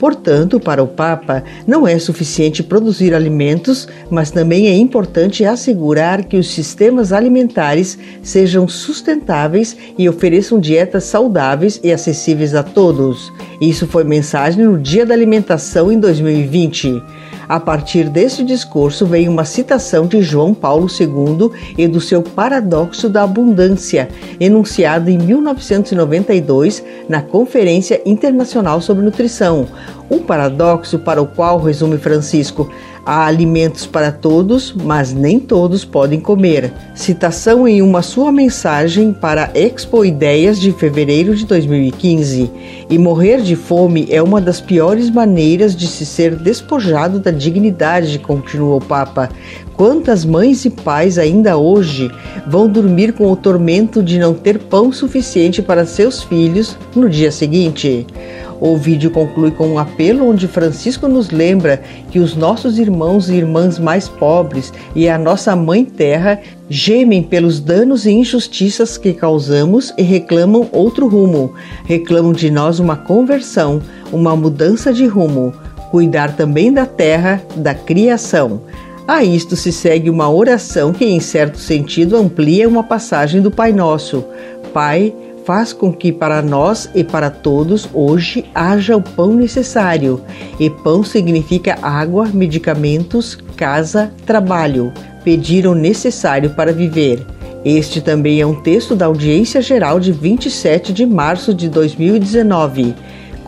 Portanto, 0.00 0.58
para 0.58 0.82
o 0.82 0.88
Papa, 0.88 1.44
não 1.66 1.86
é 1.86 1.98
suficiente 1.98 2.62
produzir 2.62 3.14
alimentos, 3.14 3.86
mas 4.10 4.30
também 4.30 4.66
é 4.66 4.74
importante 4.74 5.44
assegurar 5.44 6.24
que 6.24 6.38
os 6.38 6.48
sistemas 6.48 7.12
alimentares 7.12 7.98
sejam 8.22 8.66
sustentáveis 8.66 9.76
e 9.98 10.08
ofereçam 10.08 10.58
dietas 10.58 11.04
saudáveis 11.04 11.78
e 11.84 11.92
acessíveis 11.92 12.54
a 12.54 12.62
todos. 12.62 13.30
Isso 13.60 13.86
foi 13.86 14.02
mensagem 14.02 14.64
no 14.64 14.78
Dia 14.78 15.04
da 15.04 15.12
Alimentação 15.12 15.92
em 15.92 16.00
2020. 16.00 17.02
A 17.50 17.58
partir 17.58 18.08
deste 18.08 18.44
discurso 18.44 19.04
vem 19.04 19.28
uma 19.28 19.44
citação 19.44 20.06
de 20.06 20.22
João 20.22 20.54
Paulo 20.54 20.86
II 20.88 21.50
e 21.76 21.88
do 21.88 22.00
seu 22.00 22.22
paradoxo 22.22 23.08
da 23.08 23.24
abundância, 23.24 24.08
enunciado 24.38 25.10
em 25.10 25.18
1992 25.18 26.80
na 27.08 27.20
Conferência 27.20 28.00
Internacional 28.06 28.80
sobre 28.80 29.04
Nutrição. 29.04 29.66
Um 30.08 30.20
paradoxo 30.20 31.00
para 31.00 31.20
o 31.20 31.26
qual, 31.26 31.58
resume 31.58 31.98
Francisco, 31.98 32.70
Há 33.04 33.26
alimentos 33.26 33.86
para 33.86 34.12
todos, 34.12 34.72
mas 34.72 35.12
nem 35.12 35.40
todos 35.40 35.84
podem 35.84 36.20
comer. 36.20 36.72
Citação 36.94 37.66
em 37.66 37.80
uma 37.80 38.02
sua 38.02 38.30
mensagem 38.30 39.12
para 39.12 39.50
Expo 39.54 40.04
Ideias 40.04 40.60
de 40.60 40.70
fevereiro 40.70 41.34
de 41.34 41.46
2015. 41.46 42.50
E 42.90 42.98
morrer 42.98 43.40
de 43.40 43.56
fome 43.56 44.06
é 44.10 44.22
uma 44.22 44.40
das 44.40 44.60
piores 44.60 45.08
maneiras 45.08 45.74
de 45.74 45.86
se 45.86 46.04
ser 46.04 46.36
despojado 46.36 47.18
da 47.18 47.30
dignidade, 47.30 48.18
continuou 48.18 48.76
o 48.76 48.84
Papa. 48.84 49.30
Quantas 49.74 50.26
mães 50.26 50.66
e 50.66 50.70
pais 50.70 51.16
ainda 51.16 51.56
hoje 51.56 52.10
vão 52.46 52.68
dormir 52.68 53.14
com 53.14 53.32
o 53.32 53.36
tormento 53.36 54.02
de 54.02 54.18
não 54.18 54.34
ter 54.34 54.58
pão 54.58 54.92
suficiente 54.92 55.62
para 55.62 55.86
seus 55.86 56.22
filhos 56.22 56.76
no 56.94 57.08
dia 57.08 57.32
seguinte? 57.32 58.06
O 58.60 58.76
vídeo 58.76 59.10
conclui 59.10 59.50
com 59.50 59.68
um 59.68 59.78
apelo 59.78 60.28
onde 60.28 60.46
Francisco 60.46 61.08
nos 61.08 61.30
lembra 61.30 61.80
que 62.10 62.18
os 62.18 62.36
nossos 62.36 62.78
irmãos 62.78 63.30
e 63.30 63.34
irmãs 63.34 63.78
mais 63.78 64.06
pobres 64.06 64.70
e 64.94 65.08
a 65.08 65.16
nossa 65.16 65.56
Mãe 65.56 65.84
Terra 65.84 66.38
gemem 66.68 67.22
pelos 67.22 67.58
danos 67.58 68.04
e 68.04 68.10
injustiças 68.10 68.98
que 68.98 69.14
causamos 69.14 69.94
e 69.96 70.02
reclamam 70.02 70.68
outro 70.72 71.08
rumo. 71.08 71.54
Reclamam 71.86 72.32
de 72.32 72.50
nós 72.50 72.78
uma 72.78 72.96
conversão, 72.96 73.80
uma 74.12 74.36
mudança 74.36 74.92
de 74.92 75.06
rumo, 75.06 75.54
cuidar 75.90 76.36
também 76.36 76.70
da 76.70 76.84
terra, 76.84 77.42
da 77.56 77.74
criação. 77.74 78.60
A 79.08 79.24
isto 79.24 79.56
se 79.56 79.72
segue 79.72 80.10
uma 80.10 80.30
oração 80.30 80.92
que, 80.92 81.04
em 81.04 81.18
certo 81.18 81.58
sentido, 81.58 82.16
amplia 82.16 82.68
uma 82.68 82.84
passagem 82.84 83.40
do 83.40 83.50
Pai 83.50 83.72
Nosso. 83.72 84.24
Pai, 84.72 85.12
faz 85.50 85.72
com 85.72 85.92
que 85.92 86.12
para 86.12 86.40
nós 86.40 86.88
e 86.94 87.02
para 87.02 87.28
todos 87.28 87.88
hoje 87.92 88.44
haja 88.54 88.96
o 88.96 89.02
pão 89.02 89.34
necessário. 89.34 90.20
E 90.60 90.70
pão 90.70 91.02
significa 91.02 91.76
água, 91.82 92.28
medicamentos, 92.32 93.36
casa, 93.56 94.12
trabalho, 94.24 94.92
pedir 95.24 95.66
o 95.66 95.74
necessário 95.74 96.50
para 96.50 96.72
viver. 96.72 97.26
Este 97.64 98.00
também 98.00 98.40
é 98.40 98.46
um 98.46 98.62
texto 98.62 98.94
da 98.94 99.06
audiência 99.06 99.60
geral 99.60 99.98
de 99.98 100.12
27 100.12 100.92
de 100.92 101.04
março 101.04 101.52
de 101.52 101.68
2019 101.68 102.94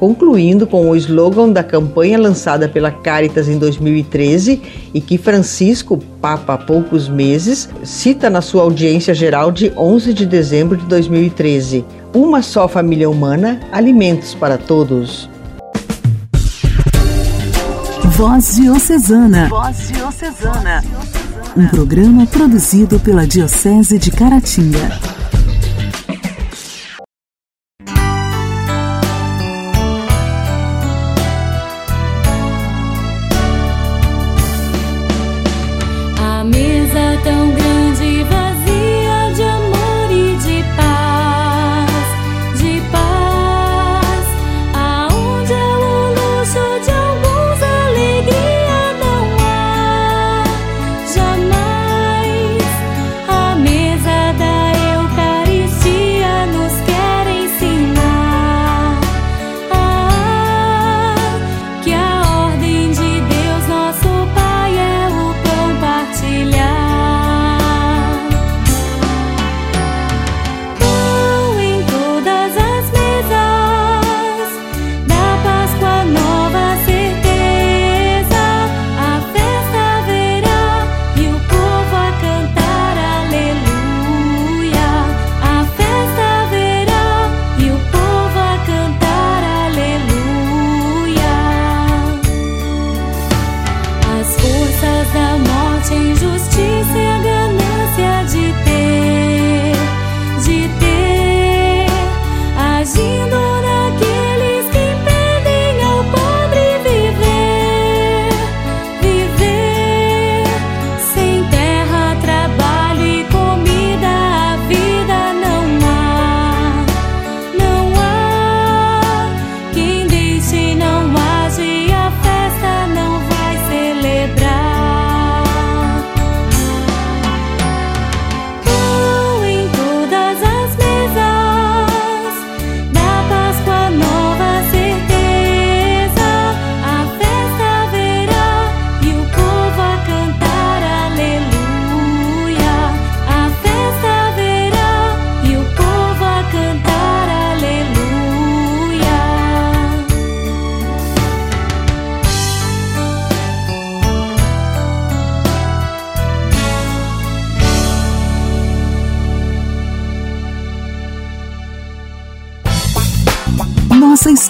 concluindo 0.03 0.67
com 0.67 0.91
o 0.91 0.97
slogan 0.97 1.51
da 1.51 1.63
campanha 1.63 2.19
lançada 2.19 2.69
pela 2.69 2.91
Caritas 2.91 3.49
em 3.49 3.57
2013 3.57 4.61
e 4.93 5.01
que 5.01 5.17
Francisco, 5.17 5.97
Papa 6.21 6.55
há 6.55 6.59
poucos 6.59 7.09
meses, 7.09 7.69
cita 7.85 8.29
na 8.29 8.41
sua 8.41 8.65
audiência 8.65 9.15
geral 9.15 9.53
de 9.53 9.73
11 9.77 10.13
de 10.13 10.27
dezembro 10.27 10.77
de 10.77 10.85
2013. 10.87 11.85
Uma 12.13 12.43
só 12.43 12.67
família 12.67 13.09
humana, 13.09 13.61
alimentos 13.71 14.35
para 14.35 14.59
todos. 14.59 15.31
Voz 18.17 18.57
Diocesana. 18.57 19.49
Voz 19.49 19.87
Diocesana. 19.87 20.83
Um 21.57 21.69
programa 21.69 22.27
produzido 22.27 22.99
pela 22.99 23.25
Diocese 23.25 24.01
de 24.01 24.11
Caratinga. 24.11 25.12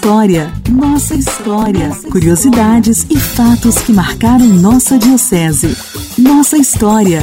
História, 0.03 0.53
nossa 0.69 1.15
história, 1.15 1.91
curiosidades 2.11 3.07
e 3.09 3.17
fatos 3.17 3.79
que 3.83 3.93
marcaram 3.93 4.47
nossa 4.47 4.99
diocese. 4.99 5.77
Nossa 6.19 6.57
história. 6.57 7.21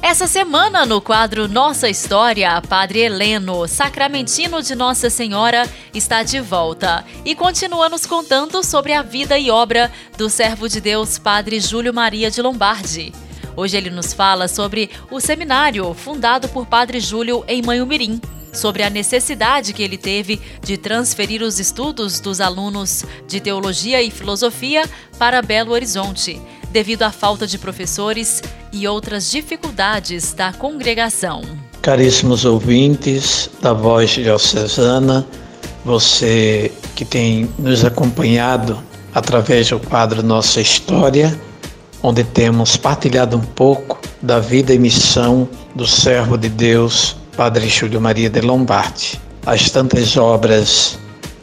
Essa 0.00 0.28
semana, 0.28 0.86
no 0.86 1.00
quadro 1.00 1.48
Nossa 1.48 1.88
História, 1.88 2.62
Padre 2.68 3.00
Heleno, 3.00 3.66
sacramentino 3.66 4.62
de 4.62 4.76
Nossa 4.76 5.10
Senhora, 5.10 5.68
está 5.92 6.22
de 6.22 6.38
volta 6.38 7.04
e 7.24 7.34
continua 7.34 7.88
nos 7.88 8.06
contando 8.06 8.62
sobre 8.62 8.92
a 8.92 9.02
vida 9.02 9.36
e 9.36 9.50
obra 9.50 9.90
do 10.16 10.30
servo 10.30 10.68
de 10.68 10.80
Deus, 10.80 11.18
Padre 11.18 11.58
Júlio 11.58 11.92
Maria 11.92 12.30
de 12.30 12.40
Lombardi. 12.40 13.12
Hoje 13.56 13.76
ele 13.76 13.88
nos 13.88 14.12
fala 14.12 14.46
sobre 14.48 14.90
o 15.10 15.18
seminário 15.18 15.94
fundado 15.94 16.46
por 16.48 16.66
Padre 16.66 17.00
Júlio 17.00 17.42
em 17.48 17.62
Manhumirim, 17.62 18.20
sobre 18.52 18.82
a 18.82 18.90
necessidade 18.90 19.72
que 19.72 19.82
ele 19.82 19.96
teve 19.96 20.40
de 20.62 20.76
transferir 20.76 21.42
os 21.42 21.58
estudos 21.58 22.20
dos 22.20 22.40
alunos 22.40 23.04
de 23.26 23.40
teologia 23.40 24.02
e 24.02 24.10
filosofia 24.10 24.84
para 25.18 25.40
Belo 25.40 25.72
Horizonte, 25.72 26.40
devido 26.70 27.02
à 27.02 27.10
falta 27.10 27.46
de 27.46 27.58
professores 27.58 28.42
e 28.72 28.86
outras 28.86 29.30
dificuldades 29.30 30.34
da 30.34 30.52
congregação. 30.52 31.42
Caríssimos 31.80 32.44
ouvintes 32.44 33.48
da 33.62 33.72
Voz 33.72 34.10
Diocesana, 34.10 35.26
você 35.84 36.70
que 36.94 37.04
tem 37.04 37.48
nos 37.58 37.84
acompanhado 37.84 38.82
através 39.14 39.70
do 39.70 39.78
quadro 39.78 40.22
Nossa 40.22 40.60
História, 40.60 41.38
onde 42.06 42.22
temos 42.22 42.76
partilhado 42.76 43.36
um 43.36 43.40
pouco 43.40 43.98
da 44.22 44.38
vida 44.38 44.72
e 44.72 44.78
missão 44.78 45.48
do 45.74 45.84
servo 45.84 46.38
de 46.38 46.48
Deus, 46.48 47.16
Padre 47.36 47.68
Júlio 47.68 48.00
Maria 48.00 48.30
de 48.30 48.40
Lombardi. 48.40 49.20
As 49.44 49.70
tantas 49.70 50.16
obras 50.16 51.00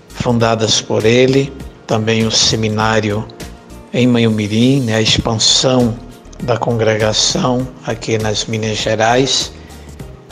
fundadas 0.07 0.79
por 0.79 1.03
ele, 1.03 1.51
também 1.85 2.25
o 2.25 2.31
seminário 2.31 3.27
em 3.93 4.07
Manhumirim, 4.07 4.79
né, 4.79 4.95
a 4.95 5.01
expansão 5.01 5.93
da 6.43 6.55
congregação 6.55 7.67
aqui 7.85 8.17
nas 8.17 8.45
Minas 8.45 8.77
Gerais 8.77 9.51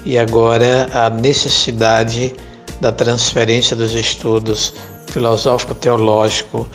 e 0.06 0.18
agora 0.18 0.88
a 0.94 1.10
necessidade 1.10 2.34
da 2.80 2.94
transferência 2.94 3.76
dos 3.76 3.94
estudos 3.94 4.76
filosófico-teológico 5.08 6.66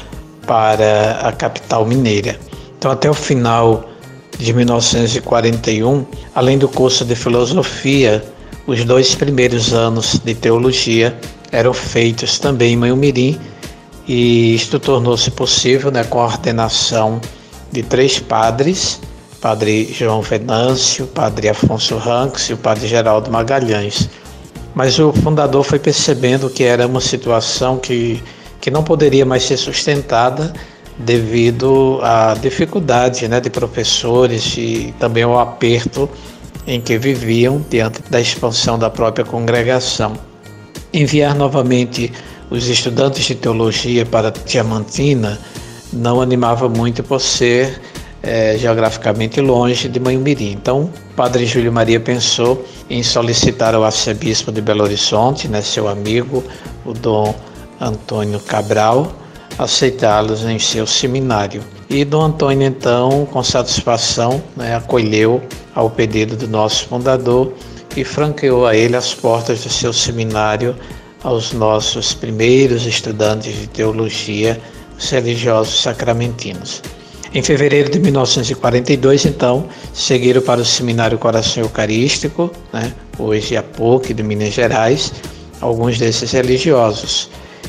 para 0.46 1.20
a 1.22 1.32
capital 1.32 1.86
mineira. 1.86 2.38
Então, 2.78 2.90
até 2.90 3.10
o 3.10 3.14
final 3.14 3.88
de 4.38 4.52
1941, 4.52 6.06
além 6.34 6.58
do 6.58 6.68
curso 6.68 7.04
de 7.04 7.14
filosofia, 7.14 8.22
os 8.66 8.84
dois 8.84 9.14
primeiros 9.14 9.72
anos 9.72 10.20
de 10.22 10.34
teologia 10.34 11.16
eram 11.50 11.72
feitos 11.72 12.38
também 12.38 12.74
em 12.74 12.76
Manhumirim 12.76 13.38
e 14.06 14.54
isto 14.54 14.78
tornou-se 14.78 15.30
possível 15.30 15.90
né, 15.90 16.04
com 16.04 16.20
a 16.20 16.24
ordenação 16.24 17.20
de 17.72 17.82
três 17.82 18.18
padres, 18.18 19.00
Padre 19.40 19.92
João 19.92 20.22
Venâncio, 20.22 21.06
Padre 21.06 21.48
Afonso 21.48 21.96
Ranks 21.96 22.50
e 22.50 22.52
o 22.52 22.56
Padre 22.56 22.86
Geraldo 22.86 23.30
Magalhães. 23.30 24.08
Mas 24.74 24.98
o 24.98 25.12
fundador 25.12 25.64
foi 25.64 25.78
percebendo 25.78 26.50
que 26.50 26.62
era 26.62 26.86
uma 26.86 27.00
situação 27.00 27.78
que, 27.78 28.22
que 28.60 28.70
não 28.70 28.82
poderia 28.82 29.24
mais 29.24 29.42
ser 29.44 29.56
sustentada 29.56 30.52
devido 30.98 32.00
à 32.02 32.34
dificuldade 32.34 33.28
né, 33.28 33.40
de 33.40 33.50
professores 33.50 34.54
e 34.56 34.94
também 34.98 35.22
ao 35.22 35.38
aperto 35.38 36.08
em 36.66 36.80
que 36.80 36.98
viviam 36.98 37.64
diante 37.70 38.02
da 38.10 38.20
expansão 38.20 38.78
da 38.78 38.90
própria 38.90 39.24
congregação. 39.24 40.14
Enviar 40.92 41.34
novamente 41.34 42.12
os 42.50 42.68
estudantes 42.68 43.24
de 43.24 43.34
teologia 43.34 44.06
para 44.06 44.30
Diamantina 44.30 45.38
não 45.92 46.20
animava 46.20 46.68
muito 46.68 47.02
por 47.02 47.20
ser 47.20 47.80
é, 48.22 48.56
geograficamente 48.58 49.40
longe 49.40 49.88
de 49.88 50.00
Manhumirim. 50.00 50.52
Então, 50.52 50.90
padre 51.14 51.46
Júlio 51.46 51.72
Maria 51.72 52.00
pensou 52.00 52.64
em 52.90 53.02
solicitar 53.02 53.74
ao 53.74 53.84
arcebispo 53.84 54.50
de 54.50 54.60
Belo 54.60 54.82
Horizonte, 54.82 55.46
né, 55.48 55.62
seu 55.62 55.86
amigo, 55.86 56.42
o 56.84 56.92
dom 56.92 57.34
Antônio 57.80 58.40
Cabral, 58.40 59.12
aceitá-los 59.58 60.44
em 60.44 60.58
seu 60.58 60.86
seminário. 60.86 61.62
E 61.88 62.04
Dom 62.04 62.22
Antônio, 62.22 62.66
então, 62.66 63.26
com 63.30 63.42
satisfação, 63.42 64.42
né, 64.56 64.74
acolheu 64.74 65.42
ao 65.74 65.88
pedido 65.88 66.36
do 66.36 66.48
nosso 66.48 66.86
fundador 66.88 67.52
e 67.96 68.04
franqueou 68.04 68.66
a 68.66 68.76
ele 68.76 68.96
as 68.96 69.14
portas 69.14 69.62
do 69.62 69.70
seu 69.70 69.92
seminário 69.92 70.76
aos 71.22 71.52
nossos 71.52 72.12
primeiros 72.12 72.86
estudantes 72.86 73.58
de 73.58 73.66
teologia, 73.66 74.60
os 74.98 75.10
religiosos 75.10 75.80
sacramentinos. 75.80 76.82
Em 77.34 77.42
fevereiro 77.42 77.90
de 77.90 77.98
1942, 77.98 79.26
então, 79.26 79.66
seguiram 79.92 80.40
para 80.40 80.60
o 80.60 80.64
Seminário 80.64 81.18
Coração 81.18 81.62
Eucarístico, 81.64 82.50
né, 82.72 82.92
hoje 83.18 83.56
a 83.56 83.62
PUC 83.62 84.14
de 84.14 84.22
Minas 84.22 84.54
Gerais, 84.54 85.12
alguns 85.60 85.98
desses 85.98 86.32
religiosos. 86.32 87.28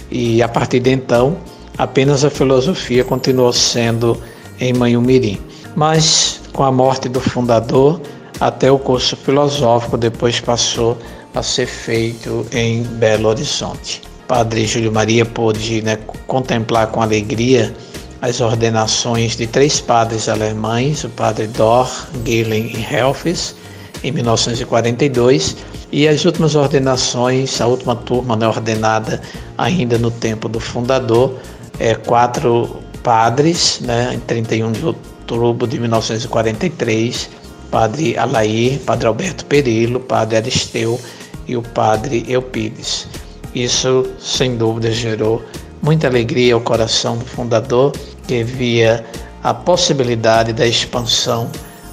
E 0.10 0.42
a 0.42 0.48
partir 0.48 0.80
de 0.80 0.92
então, 0.92 1.38
apenas 1.78 2.26
a 2.26 2.30
filosofia 2.30 3.04
continuou 3.04 3.54
sendo 3.54 4.22
em 4.60 4.74
Manhumirim. 4.74 5.40
Mas 5.76 6.42
com 6.54 6.64
a 6.64 6.72
morte 6.72 7.08
do 7.08 7.20
fundador, 7.20 8.02
até 8.40 8.72
o 8.72 8.80
curso 8.80 9.16
filosófico 9.16 9.98
depois 9.98 10.40
passou 10.40 10.98
a 11.34 11.44
ser 11.44 11.68
feito 11.68 12.46
em 12.52 12.84
Belo 12.84 13.30
Horizonte. 13.30 14.02
Padre 14.28 14.66
Júlio 14.66 14.92
Maria 14.92 15.26
pôde 15.26 15.82
né, 15.82 15.98
contemplar 16.26 16.88
com 16.88 17.02
alegria 17.02 17.74
as 18.22 18.42
ordenações 18.42 19.36
de 19.38 19.46
três 19.46 19.80
padres 19.80 20.28
alemães, 20.28 21.04
o 21.04 21.10
padre 21.10 21.48
Dor, 21.48 21.90
Gehlen 22.26 22.72
e 22.76 22.96
Helfes, 22.96 23.56
em 24.04 24.12
1942, 24.12 25.56
e 25.92 26.08
as 26.08 26.26
últimas 26.26 26.56
ordenações, 26.56 27.62
a 27.62 27.68
última 27.68 27.96
turma 27.96 28.36
né, 28.36 28.48
ordenada 28.48 29.22
ainda 29.58 29.98
no 29.98 30.12
tempo 30.12 30.50
do 30.50 30.60
fundador, 30.60 31.36
é, 31.80 31.96
quatro 31.96 32.82
padres, 33.04 33.80
né, 33.82 34.12
em 34.14 34.20
31 34.20 34.72
de 34.72 34.86
outubro 34.86 35.68
de 35.68 35.80
1943, 35.80 37.30
padre 37.72 38.18
Alair, 38.18 38.80
padre 38.80 39.08
Alberto 39.08 39.46
Perillo, 39.46 40.00
padre 40.00 40.38
Aristeu 40.38 41.00
e 41.48 41.56
o 41.56 41.62
padre 41.62 42.26
Eupides. 42.28 43.08
Isso, 43.54 44.06
sem 44.20 44.58
dúvida, 44.58 44.92
gerou 44.92 45.42
muita 45.82 46.08
alegria 46.08 46.54
ao 46.54 46.62
coração 46.62 47.18
do 47.18 47.26
fundador, 47.26 47.94
que 48.28 48.44
via 48.44 49.06
a 49.44 49.54
possibilidade 49.54 50.52
da 50.54 50.66
expansão 50.66 51.50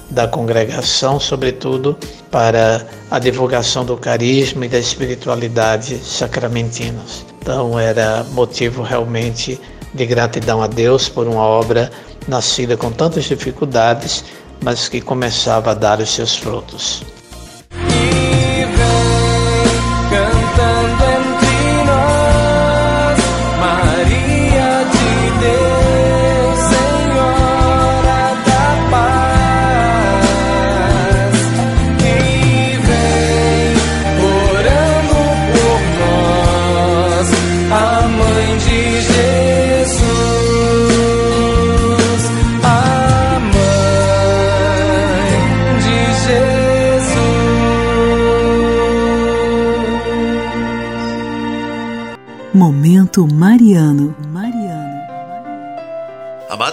da 0.09 0.27
congregação, 0.27 1.19
sobretudo 1.19 1.97
para 2.29 2.85
a 3.09 3.17
divulgação 3.17 3.85
do 3.85 3.97
carisma 3.97 4.65
e 4.65 4.69
da 4.69 4.77
espiritualidade 4.77 5.97
sacramentinas. 5.97 7.25
Então 7.41 7.79
era 7.79 8.23
motivo 8.31 8.83
realmente 8.83 9.59
de 9.95 10.05
gratidão 10.05 10.61
a 10.61 10.67
Deus 10.67 11.09
por 11.09 11.27
uma 11.27 11.41
obra 11.41 11.89
nascida 12.27 12.75
com 12.75 12.91
tantas 12.91 13.23
dificuldades, 13.23 14.25
mas 14.61 14.89
que 14.89 15.01
começava 15.01 15.71
a 15.71 15.73
dar 15.73 15.99
os 15.99 16.09
seus 16.09 16.35
frutos. 16.35 17.03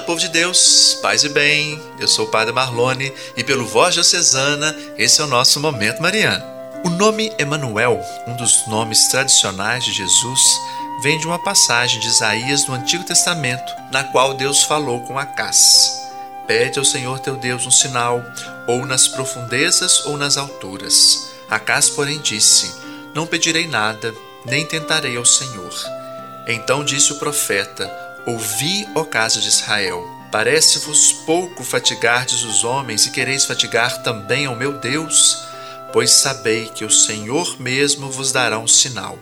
Amado 0.02 0.06
povo 0.06 0.20
de 0.20 0.28
Deus, 0.30 0.98
paz 1.00 1.22
e 1.22 1.28
bem, 1.28 1.80
eu 2.00 2.08
sou 2.08 2.24
o 2.24 2.28
Padre 2.28 2.52
Marlone 2.52 3.12
e 3.36 3.44
pelo 3.44 3.64
Voz 3.64 3.94
Diocesana, 3.94 4.74
esse 4.98 5.20
é 5.20 5.24
o 5.24 5.28
nosso 5.28 5.60
Momento 5.60 6.02
Mariano. 6.02 6.44
O 6.84 6.90
nome 6.90 7.32
Emanuel, 7.38 8.00
um 8.26 8.34
dos 8.34 8.66
nomes 8.66 9.06
tradicionais 9.06 9.84
de 9.84 9.92
Jesus, 9.92 10.40
vem 11.04 11.20
de 11.20 11.26
uma 11.26 11.38
passagem 11.38 12.00
de 12.00 12.08
Isaías 12.08 12.64
do 12.64 12.72
Antigo 12.72 13.04
Testamento, 13.04 13.72
na 13.92 14.02
qual 14.02 14.34
Deus 14.34 14.64
falou 14.64 15.02
com 15.02 15.16
Acás. 15.16 16.02
Pede 16.48 16.80
ao 16.80 16.84
Senhor 16.84 17.20
teu 17.20 17.36
Deus 17.36 17.64
um 17.64 17.70
sinal, 17.70 18.24
ou 18.66 18.84
nas 18.84 19.06
profundezas 19.06 20.04
ou 20.06 20.16
nas 20.16 20.36
alturas. 20.36 21.32
Acás, 21.48 21.88
porém, 21.88 22.18
disse: 22.18 22.74
Não 23.14 23.24
pedirei 23.24 23.68
nada, 23.68 24.12
nem 24.44 24.66
tentarei 24.66 25.16
ao 25.16 25.24
Senhor. 25.24 25.72
Então 26.48 26.84
disse 26.84 27.12
o 27.12 27.18
profeta: 27.20 28.01
Ouvi, 28.26 28.88
ó 28.94 29.04
casa 29.04 29.40
de 29.40 29.48
Israel. 29.48 30.06
Parece-vos 30.30 31.12
pouco 31.26 31.62
fatigardes 31.62 32.44
os 32.44 32.64
homens 32.64 33.06
e 33.06 33.10
quereis 33.10 33.44
fatigar 33.44 34.02
também 34.02 34.46
ao 34.46 34.56
meu 34.56 34.78
Deus? 34.78 35.42
Pois 35.92 36.10
sabei 36.10 36.66
que 36.68 36.84
o 36.84 36.90
Senhor 36.90 37.60
mesmo 37.60 38.10
vos 38.10 38.32
dará 38.32 38.58
um 38.58 38.68
sinal. 38.68 39.18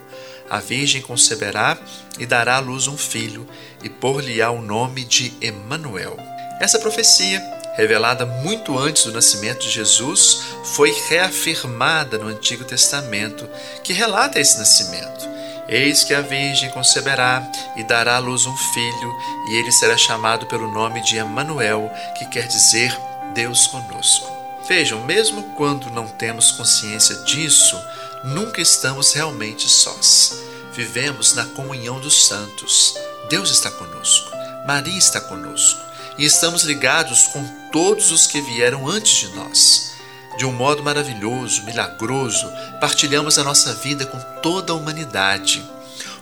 A 0.49 0.59
Virgem 0.59 1.01
conceberá 1.01 1.79
e 2.19 2.27
dará 2.27 2.57
à 2.57 2.61
luz 2.61 2.87
um 2.87 2.99
filho, 2.99 3.49
e 3.83 3.89
por-lhe-á 3.89 4.51
o 4.51 4.61
nome 4.61 5.05
de 5.05 5.33
Emanuel. 5.41 6.17
Essa 6.61 6.79
profecia 6.79 7.41
revelada 7.75 8.27
muito 8.27 8.79
antes 8.79 9.05
do 9.05 9.13
nascimento 9.13 9.61
de 9.61 9.71
Jesus, 9.71 10.43
foi 10.75 10.95
reafirmada 11.09 12.19
no 12.19 12.27
Antigo 12.27 12.65
Testamento, 12.65 13.49
que 13.83 13.93
relata 13.93 14.39
esse 14.39 14.59
nascimento. 14.59 15.29
Eis 15.71 16.03
que 16.03 16.13
a 16.13 16.21
Virgem 16.21 16.69
conceberá 16.71 17.49
e 17.77 17.85
dará 17.85 18.17
à 18.17 18.19
luz 18.19 18.45
um 18.45 18.57
filho, 18.57 19.17
e 19.49 19.55
ele 19.55 19.71
será 19.71 19.97
chamado 19.97 20.47
pelo 20.47 20.69
nome 20.69 21.01
de 21.01 21.17
Emanuel, 21.17 21.89
que 22.19 22.27
quer 22.27 22.49
dizer 22.49 22.93
Deus 23.33 23.69
conosco. 23.69 24.29
Vejam, 24.67 25.05
mesmo 25.05 25.55
quando 25.55 25.89
não 25.89 26.09
temos 26.09 26.51
consciência 26.51 27.15
disso, 27.23 27.81
nunca 28.25 28.61
estamos 28.61 29.13
realmente 29.13 29.69
sós. 29.69 30.43
Vivemos 30.73 31.35
na 31.35 31.47
comunhão 31.47 32.01
dos 32.01 32.27
santos. 32.27 32.97
Deus 33.29 33.51
está 33.51 33.71
conosco. 33.71 34.31
Maria 34.67 34.99
está 34.99 35.21
conosco 35.21 35.81
e 36.19 36.25
estamos 36.25 36.65
ligados 36.65 37.29
com 37.29 37.45
todos 37.71 38.11
os 38.11 38.27
que 38.27 38.41
vieram 38.41 38.87
antes 38.87 39.21
de 39.21 39.29
nós. 39.37 39.90
De 40.37 40.47
um 40.47 40.53
modo 40.53 40.83
maravilhoso, 40.83 41.65
milagroso, 41.65 42.51
partilhamos 42.81 43.39
a 43.39 43.45
nossa 43.45 43.75
vida 43.75 44.07
com 44.07 44.19
toda 44.41 44.73
a 44.73 44.77
humanidade. 44.77 45.63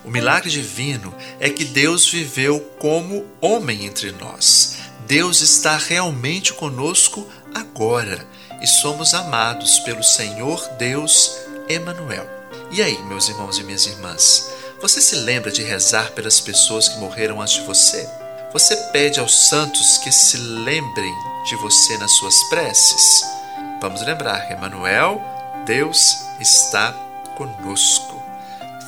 O 0.04 0.10
milagre 0.10 0.50
divino 0.50 1.14
é 1.38 1.50
que 1.50 1.64
Deus 1.64 2.08
viveu 2.08 2.60
como 2.78 3.26
homem 3.40 3.84
entre 3.84 4.10
nós. 4.12 4.76
Deus 5.06 5.40
está 5.40 5.76
realmente 5.76 6.52
conosco 6.52 7.26
agora 7.54 8.26
e 8.60 8.66
somos 8.66 9.14
amados 9.14 9.78
pelo 9.80 10.02
Senhor 10.02 10.66
Deus 10.78 11.36
Emanuel. 11.68 12.28
E 12.70 12.82
aí, 12.82 12.98
meus 13.04 13.28
irmãos 13.28 13.58
e 13.58 13.64
minhas 13.64 13.86
irmãs, 13.86 14.50
você 14.80 15.00
se 15.00 15.16
lembra 15.16 15.50
de 15.50 15.62
rezar 15.62 16.12
pelas 16.12 16.40
pessoas 16.40 16.88
que 16.88 16.98
morreram 16.98 17.40
antes 17.40 17.54
de 17.54 17.62
você? 17.62 18.08
Você 18.52 18.76
pede 18.92 19.20
aos 19.20 19.48
santos 19.48 19.98
que 19.98 20.10
se 20.12 20.36
lembrem 20.36 21.14
de 21.48 21.56
você 21.56 21.98
nas 21.98 22.14
suas 22.16 22.34
preces? 22.48 23.37
Vamos 23.80 24.02
lembrar, 24.02 24.50
Emmanuel, 24.50 25.22
Deus 25.64 26.26
está 26.40 26.92
conosco. 27.36 28.22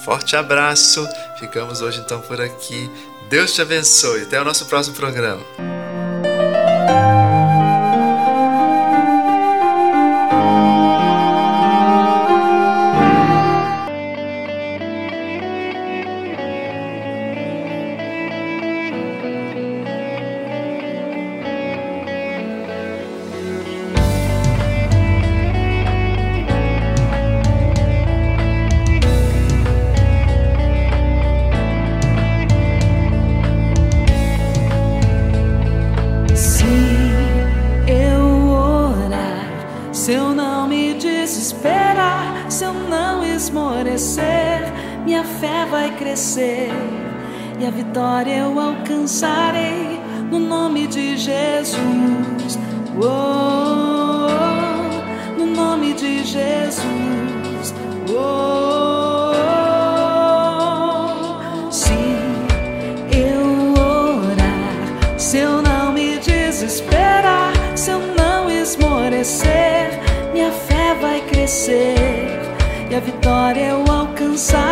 Forte 0.05 0.35
abraço, 0.35 1.07
ficamos 1.38 1.81
hoje 1.81 2.00
então 2.00 2.20
por 2.22 2.40
aqui. 2.40 2.90
Deus 3.29 3.55
te 3.55 3.62
abençoe. 3.62 4.22
Até 4.22 4.40
o 4.40 4.44
nosso 4.44 4.66
próximo 4.66 4.96
programa. 4.96 5.42
E 47.60 47.66
a 47.66 47.70
vitória 47.70 48.38
eu 48.38 48.58
alcançarei 48.58 50.00
no 50.30 50.38
nome 50.38 50.86
de 50.86 51.18
Jesus. 51.18 52.58
Oh, 52.96 54.28
no 55.38 55.44
nome 55.44 55.92
de 55.92 56.24
Jesus. 56.24 57.74
Oh, 58.08 59.32
se 61.70 61.92
eu 63.12 63.74
orar, 63.74 65.18
se 65.18 65.36
eu 65.38 65.60
não 65.60 65.92
me 65.92 66.18
desesperar, 66.18 67.52
se 67.76 67.90
eu 67.90 68.00
não 68.16 68.48
esmorecer, 68.50 70.00
minha 70.32 70.50
fé 70.50 70.94
vai 70.98 71.20
crescer 71.20 72.40
e 72.90 72.94
a 72.94 73.00
vitória 73.00 73.66
eu 73.66 73.84
alcançarei 73.92 74.69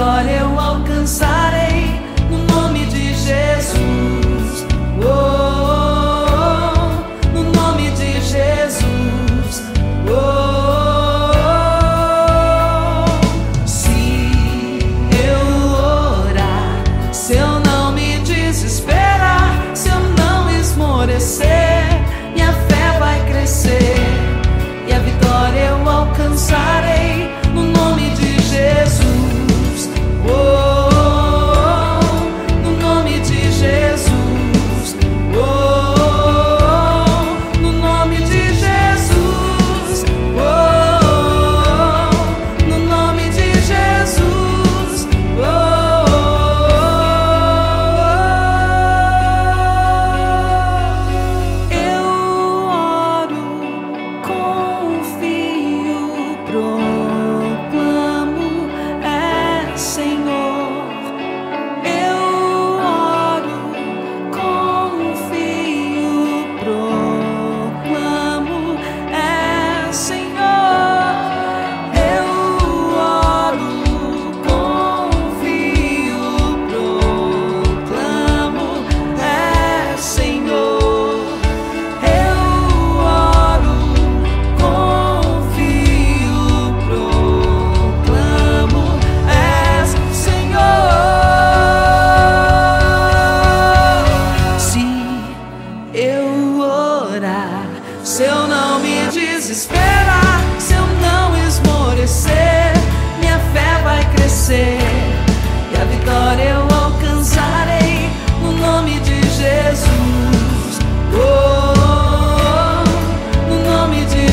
glória 0.00 0.40
eu 0.40 0.58
alcançar. 0.58 1.39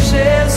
Jesus. 0.10 0.57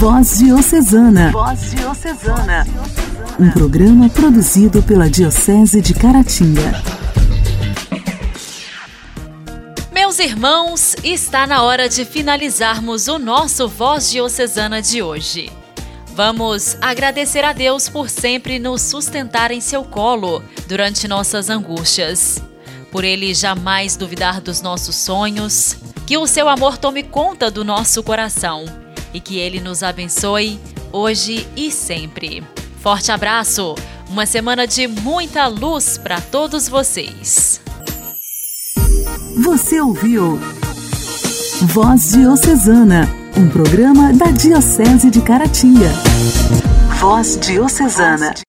Voz 0.00 0.38
Diocesana. 0.38 1.30
Voz 1.30 1.72
Diocesana. 1.72 2.66
Um 3.38 3.50
programa 3.50 4.08
produzido 4.08 4.82
pela 4.82 5.10
Diocese 5.10 5.82
de 5.82 5.92
Caratinga. 5.92 6.82
Meus 9.92 10.18
irmãos, 10.18 10.96
está 11.04 11.46
na 11.46 11.62
hora 11.64 11.86
de 11.86 12.06
finalizarmos 12.06 13.08
o 13.08 13.18
nosso 13.18 13.68
Voz 13.68 14.10
Diocesana 14.10 14.80
de 14.80 15.02
hoje. 15.02 15.52
Vamos 16.14 16.78
agradecer 16.80 17.44
a 17.44 17.52
Deus 17.52 17.86
por 17.86 18.08
sempre 18.08 18.58
nos 18.58 18.80
sustentar 18.80 19.50
em 19.50 19.60
seu 19.60 19.84
colo 19.84 20.42
durante 20.66 21.06
nossas 21.06 21.50
angústias. 21.50 22.42
Por 22.90 23.04
ele 23.04 23.34
jamais 23.34 23.96
duvidar 23.96 24.40
dos 24.40 24.62
nossos 24.62 24.96
sonhos, 24.96 25.76
que 26.06 26.16
o 26.16 26.26
seu 26.26 26.48
amor 26.48 26.78
tome 26.78 27.02
conta 27.02 27.50
do 27.50 27.62
nosso 27.62 28.02
coração 28.02 28.64
e 29.12 29.20
que 29.20 29.38
Ele 29.38 29.60
nos 29.60 29.82
abençoe 29.82 30.60
hoje 30.92 31.46
e 31.56 31.70
sempre. 31.70 32.42
Forte 32.80 33.12
abraço, 33.12 33.74
uma 34.08 34.26
semana 34.26 34.66
de 34.66 34.86
muita 34.86 35.46
luz 35.46 35.98
para 35.98 36.20
todos 36.20 36.68
vocês. 36.68 37.60
Você 39.42 39.80
ouviu 39.80 40.38
Voz 41.62 42.12
Diocesana, 42.12 43.08
um 43.36 43.48
programa 43.48 44.12
da 44.12 44.26
Diocese 44.26 45.10
de 45.10 45.20
Caratinga. 45.20 45.90
Voz 46.98 47.38
Diocesana. 47.40 48.34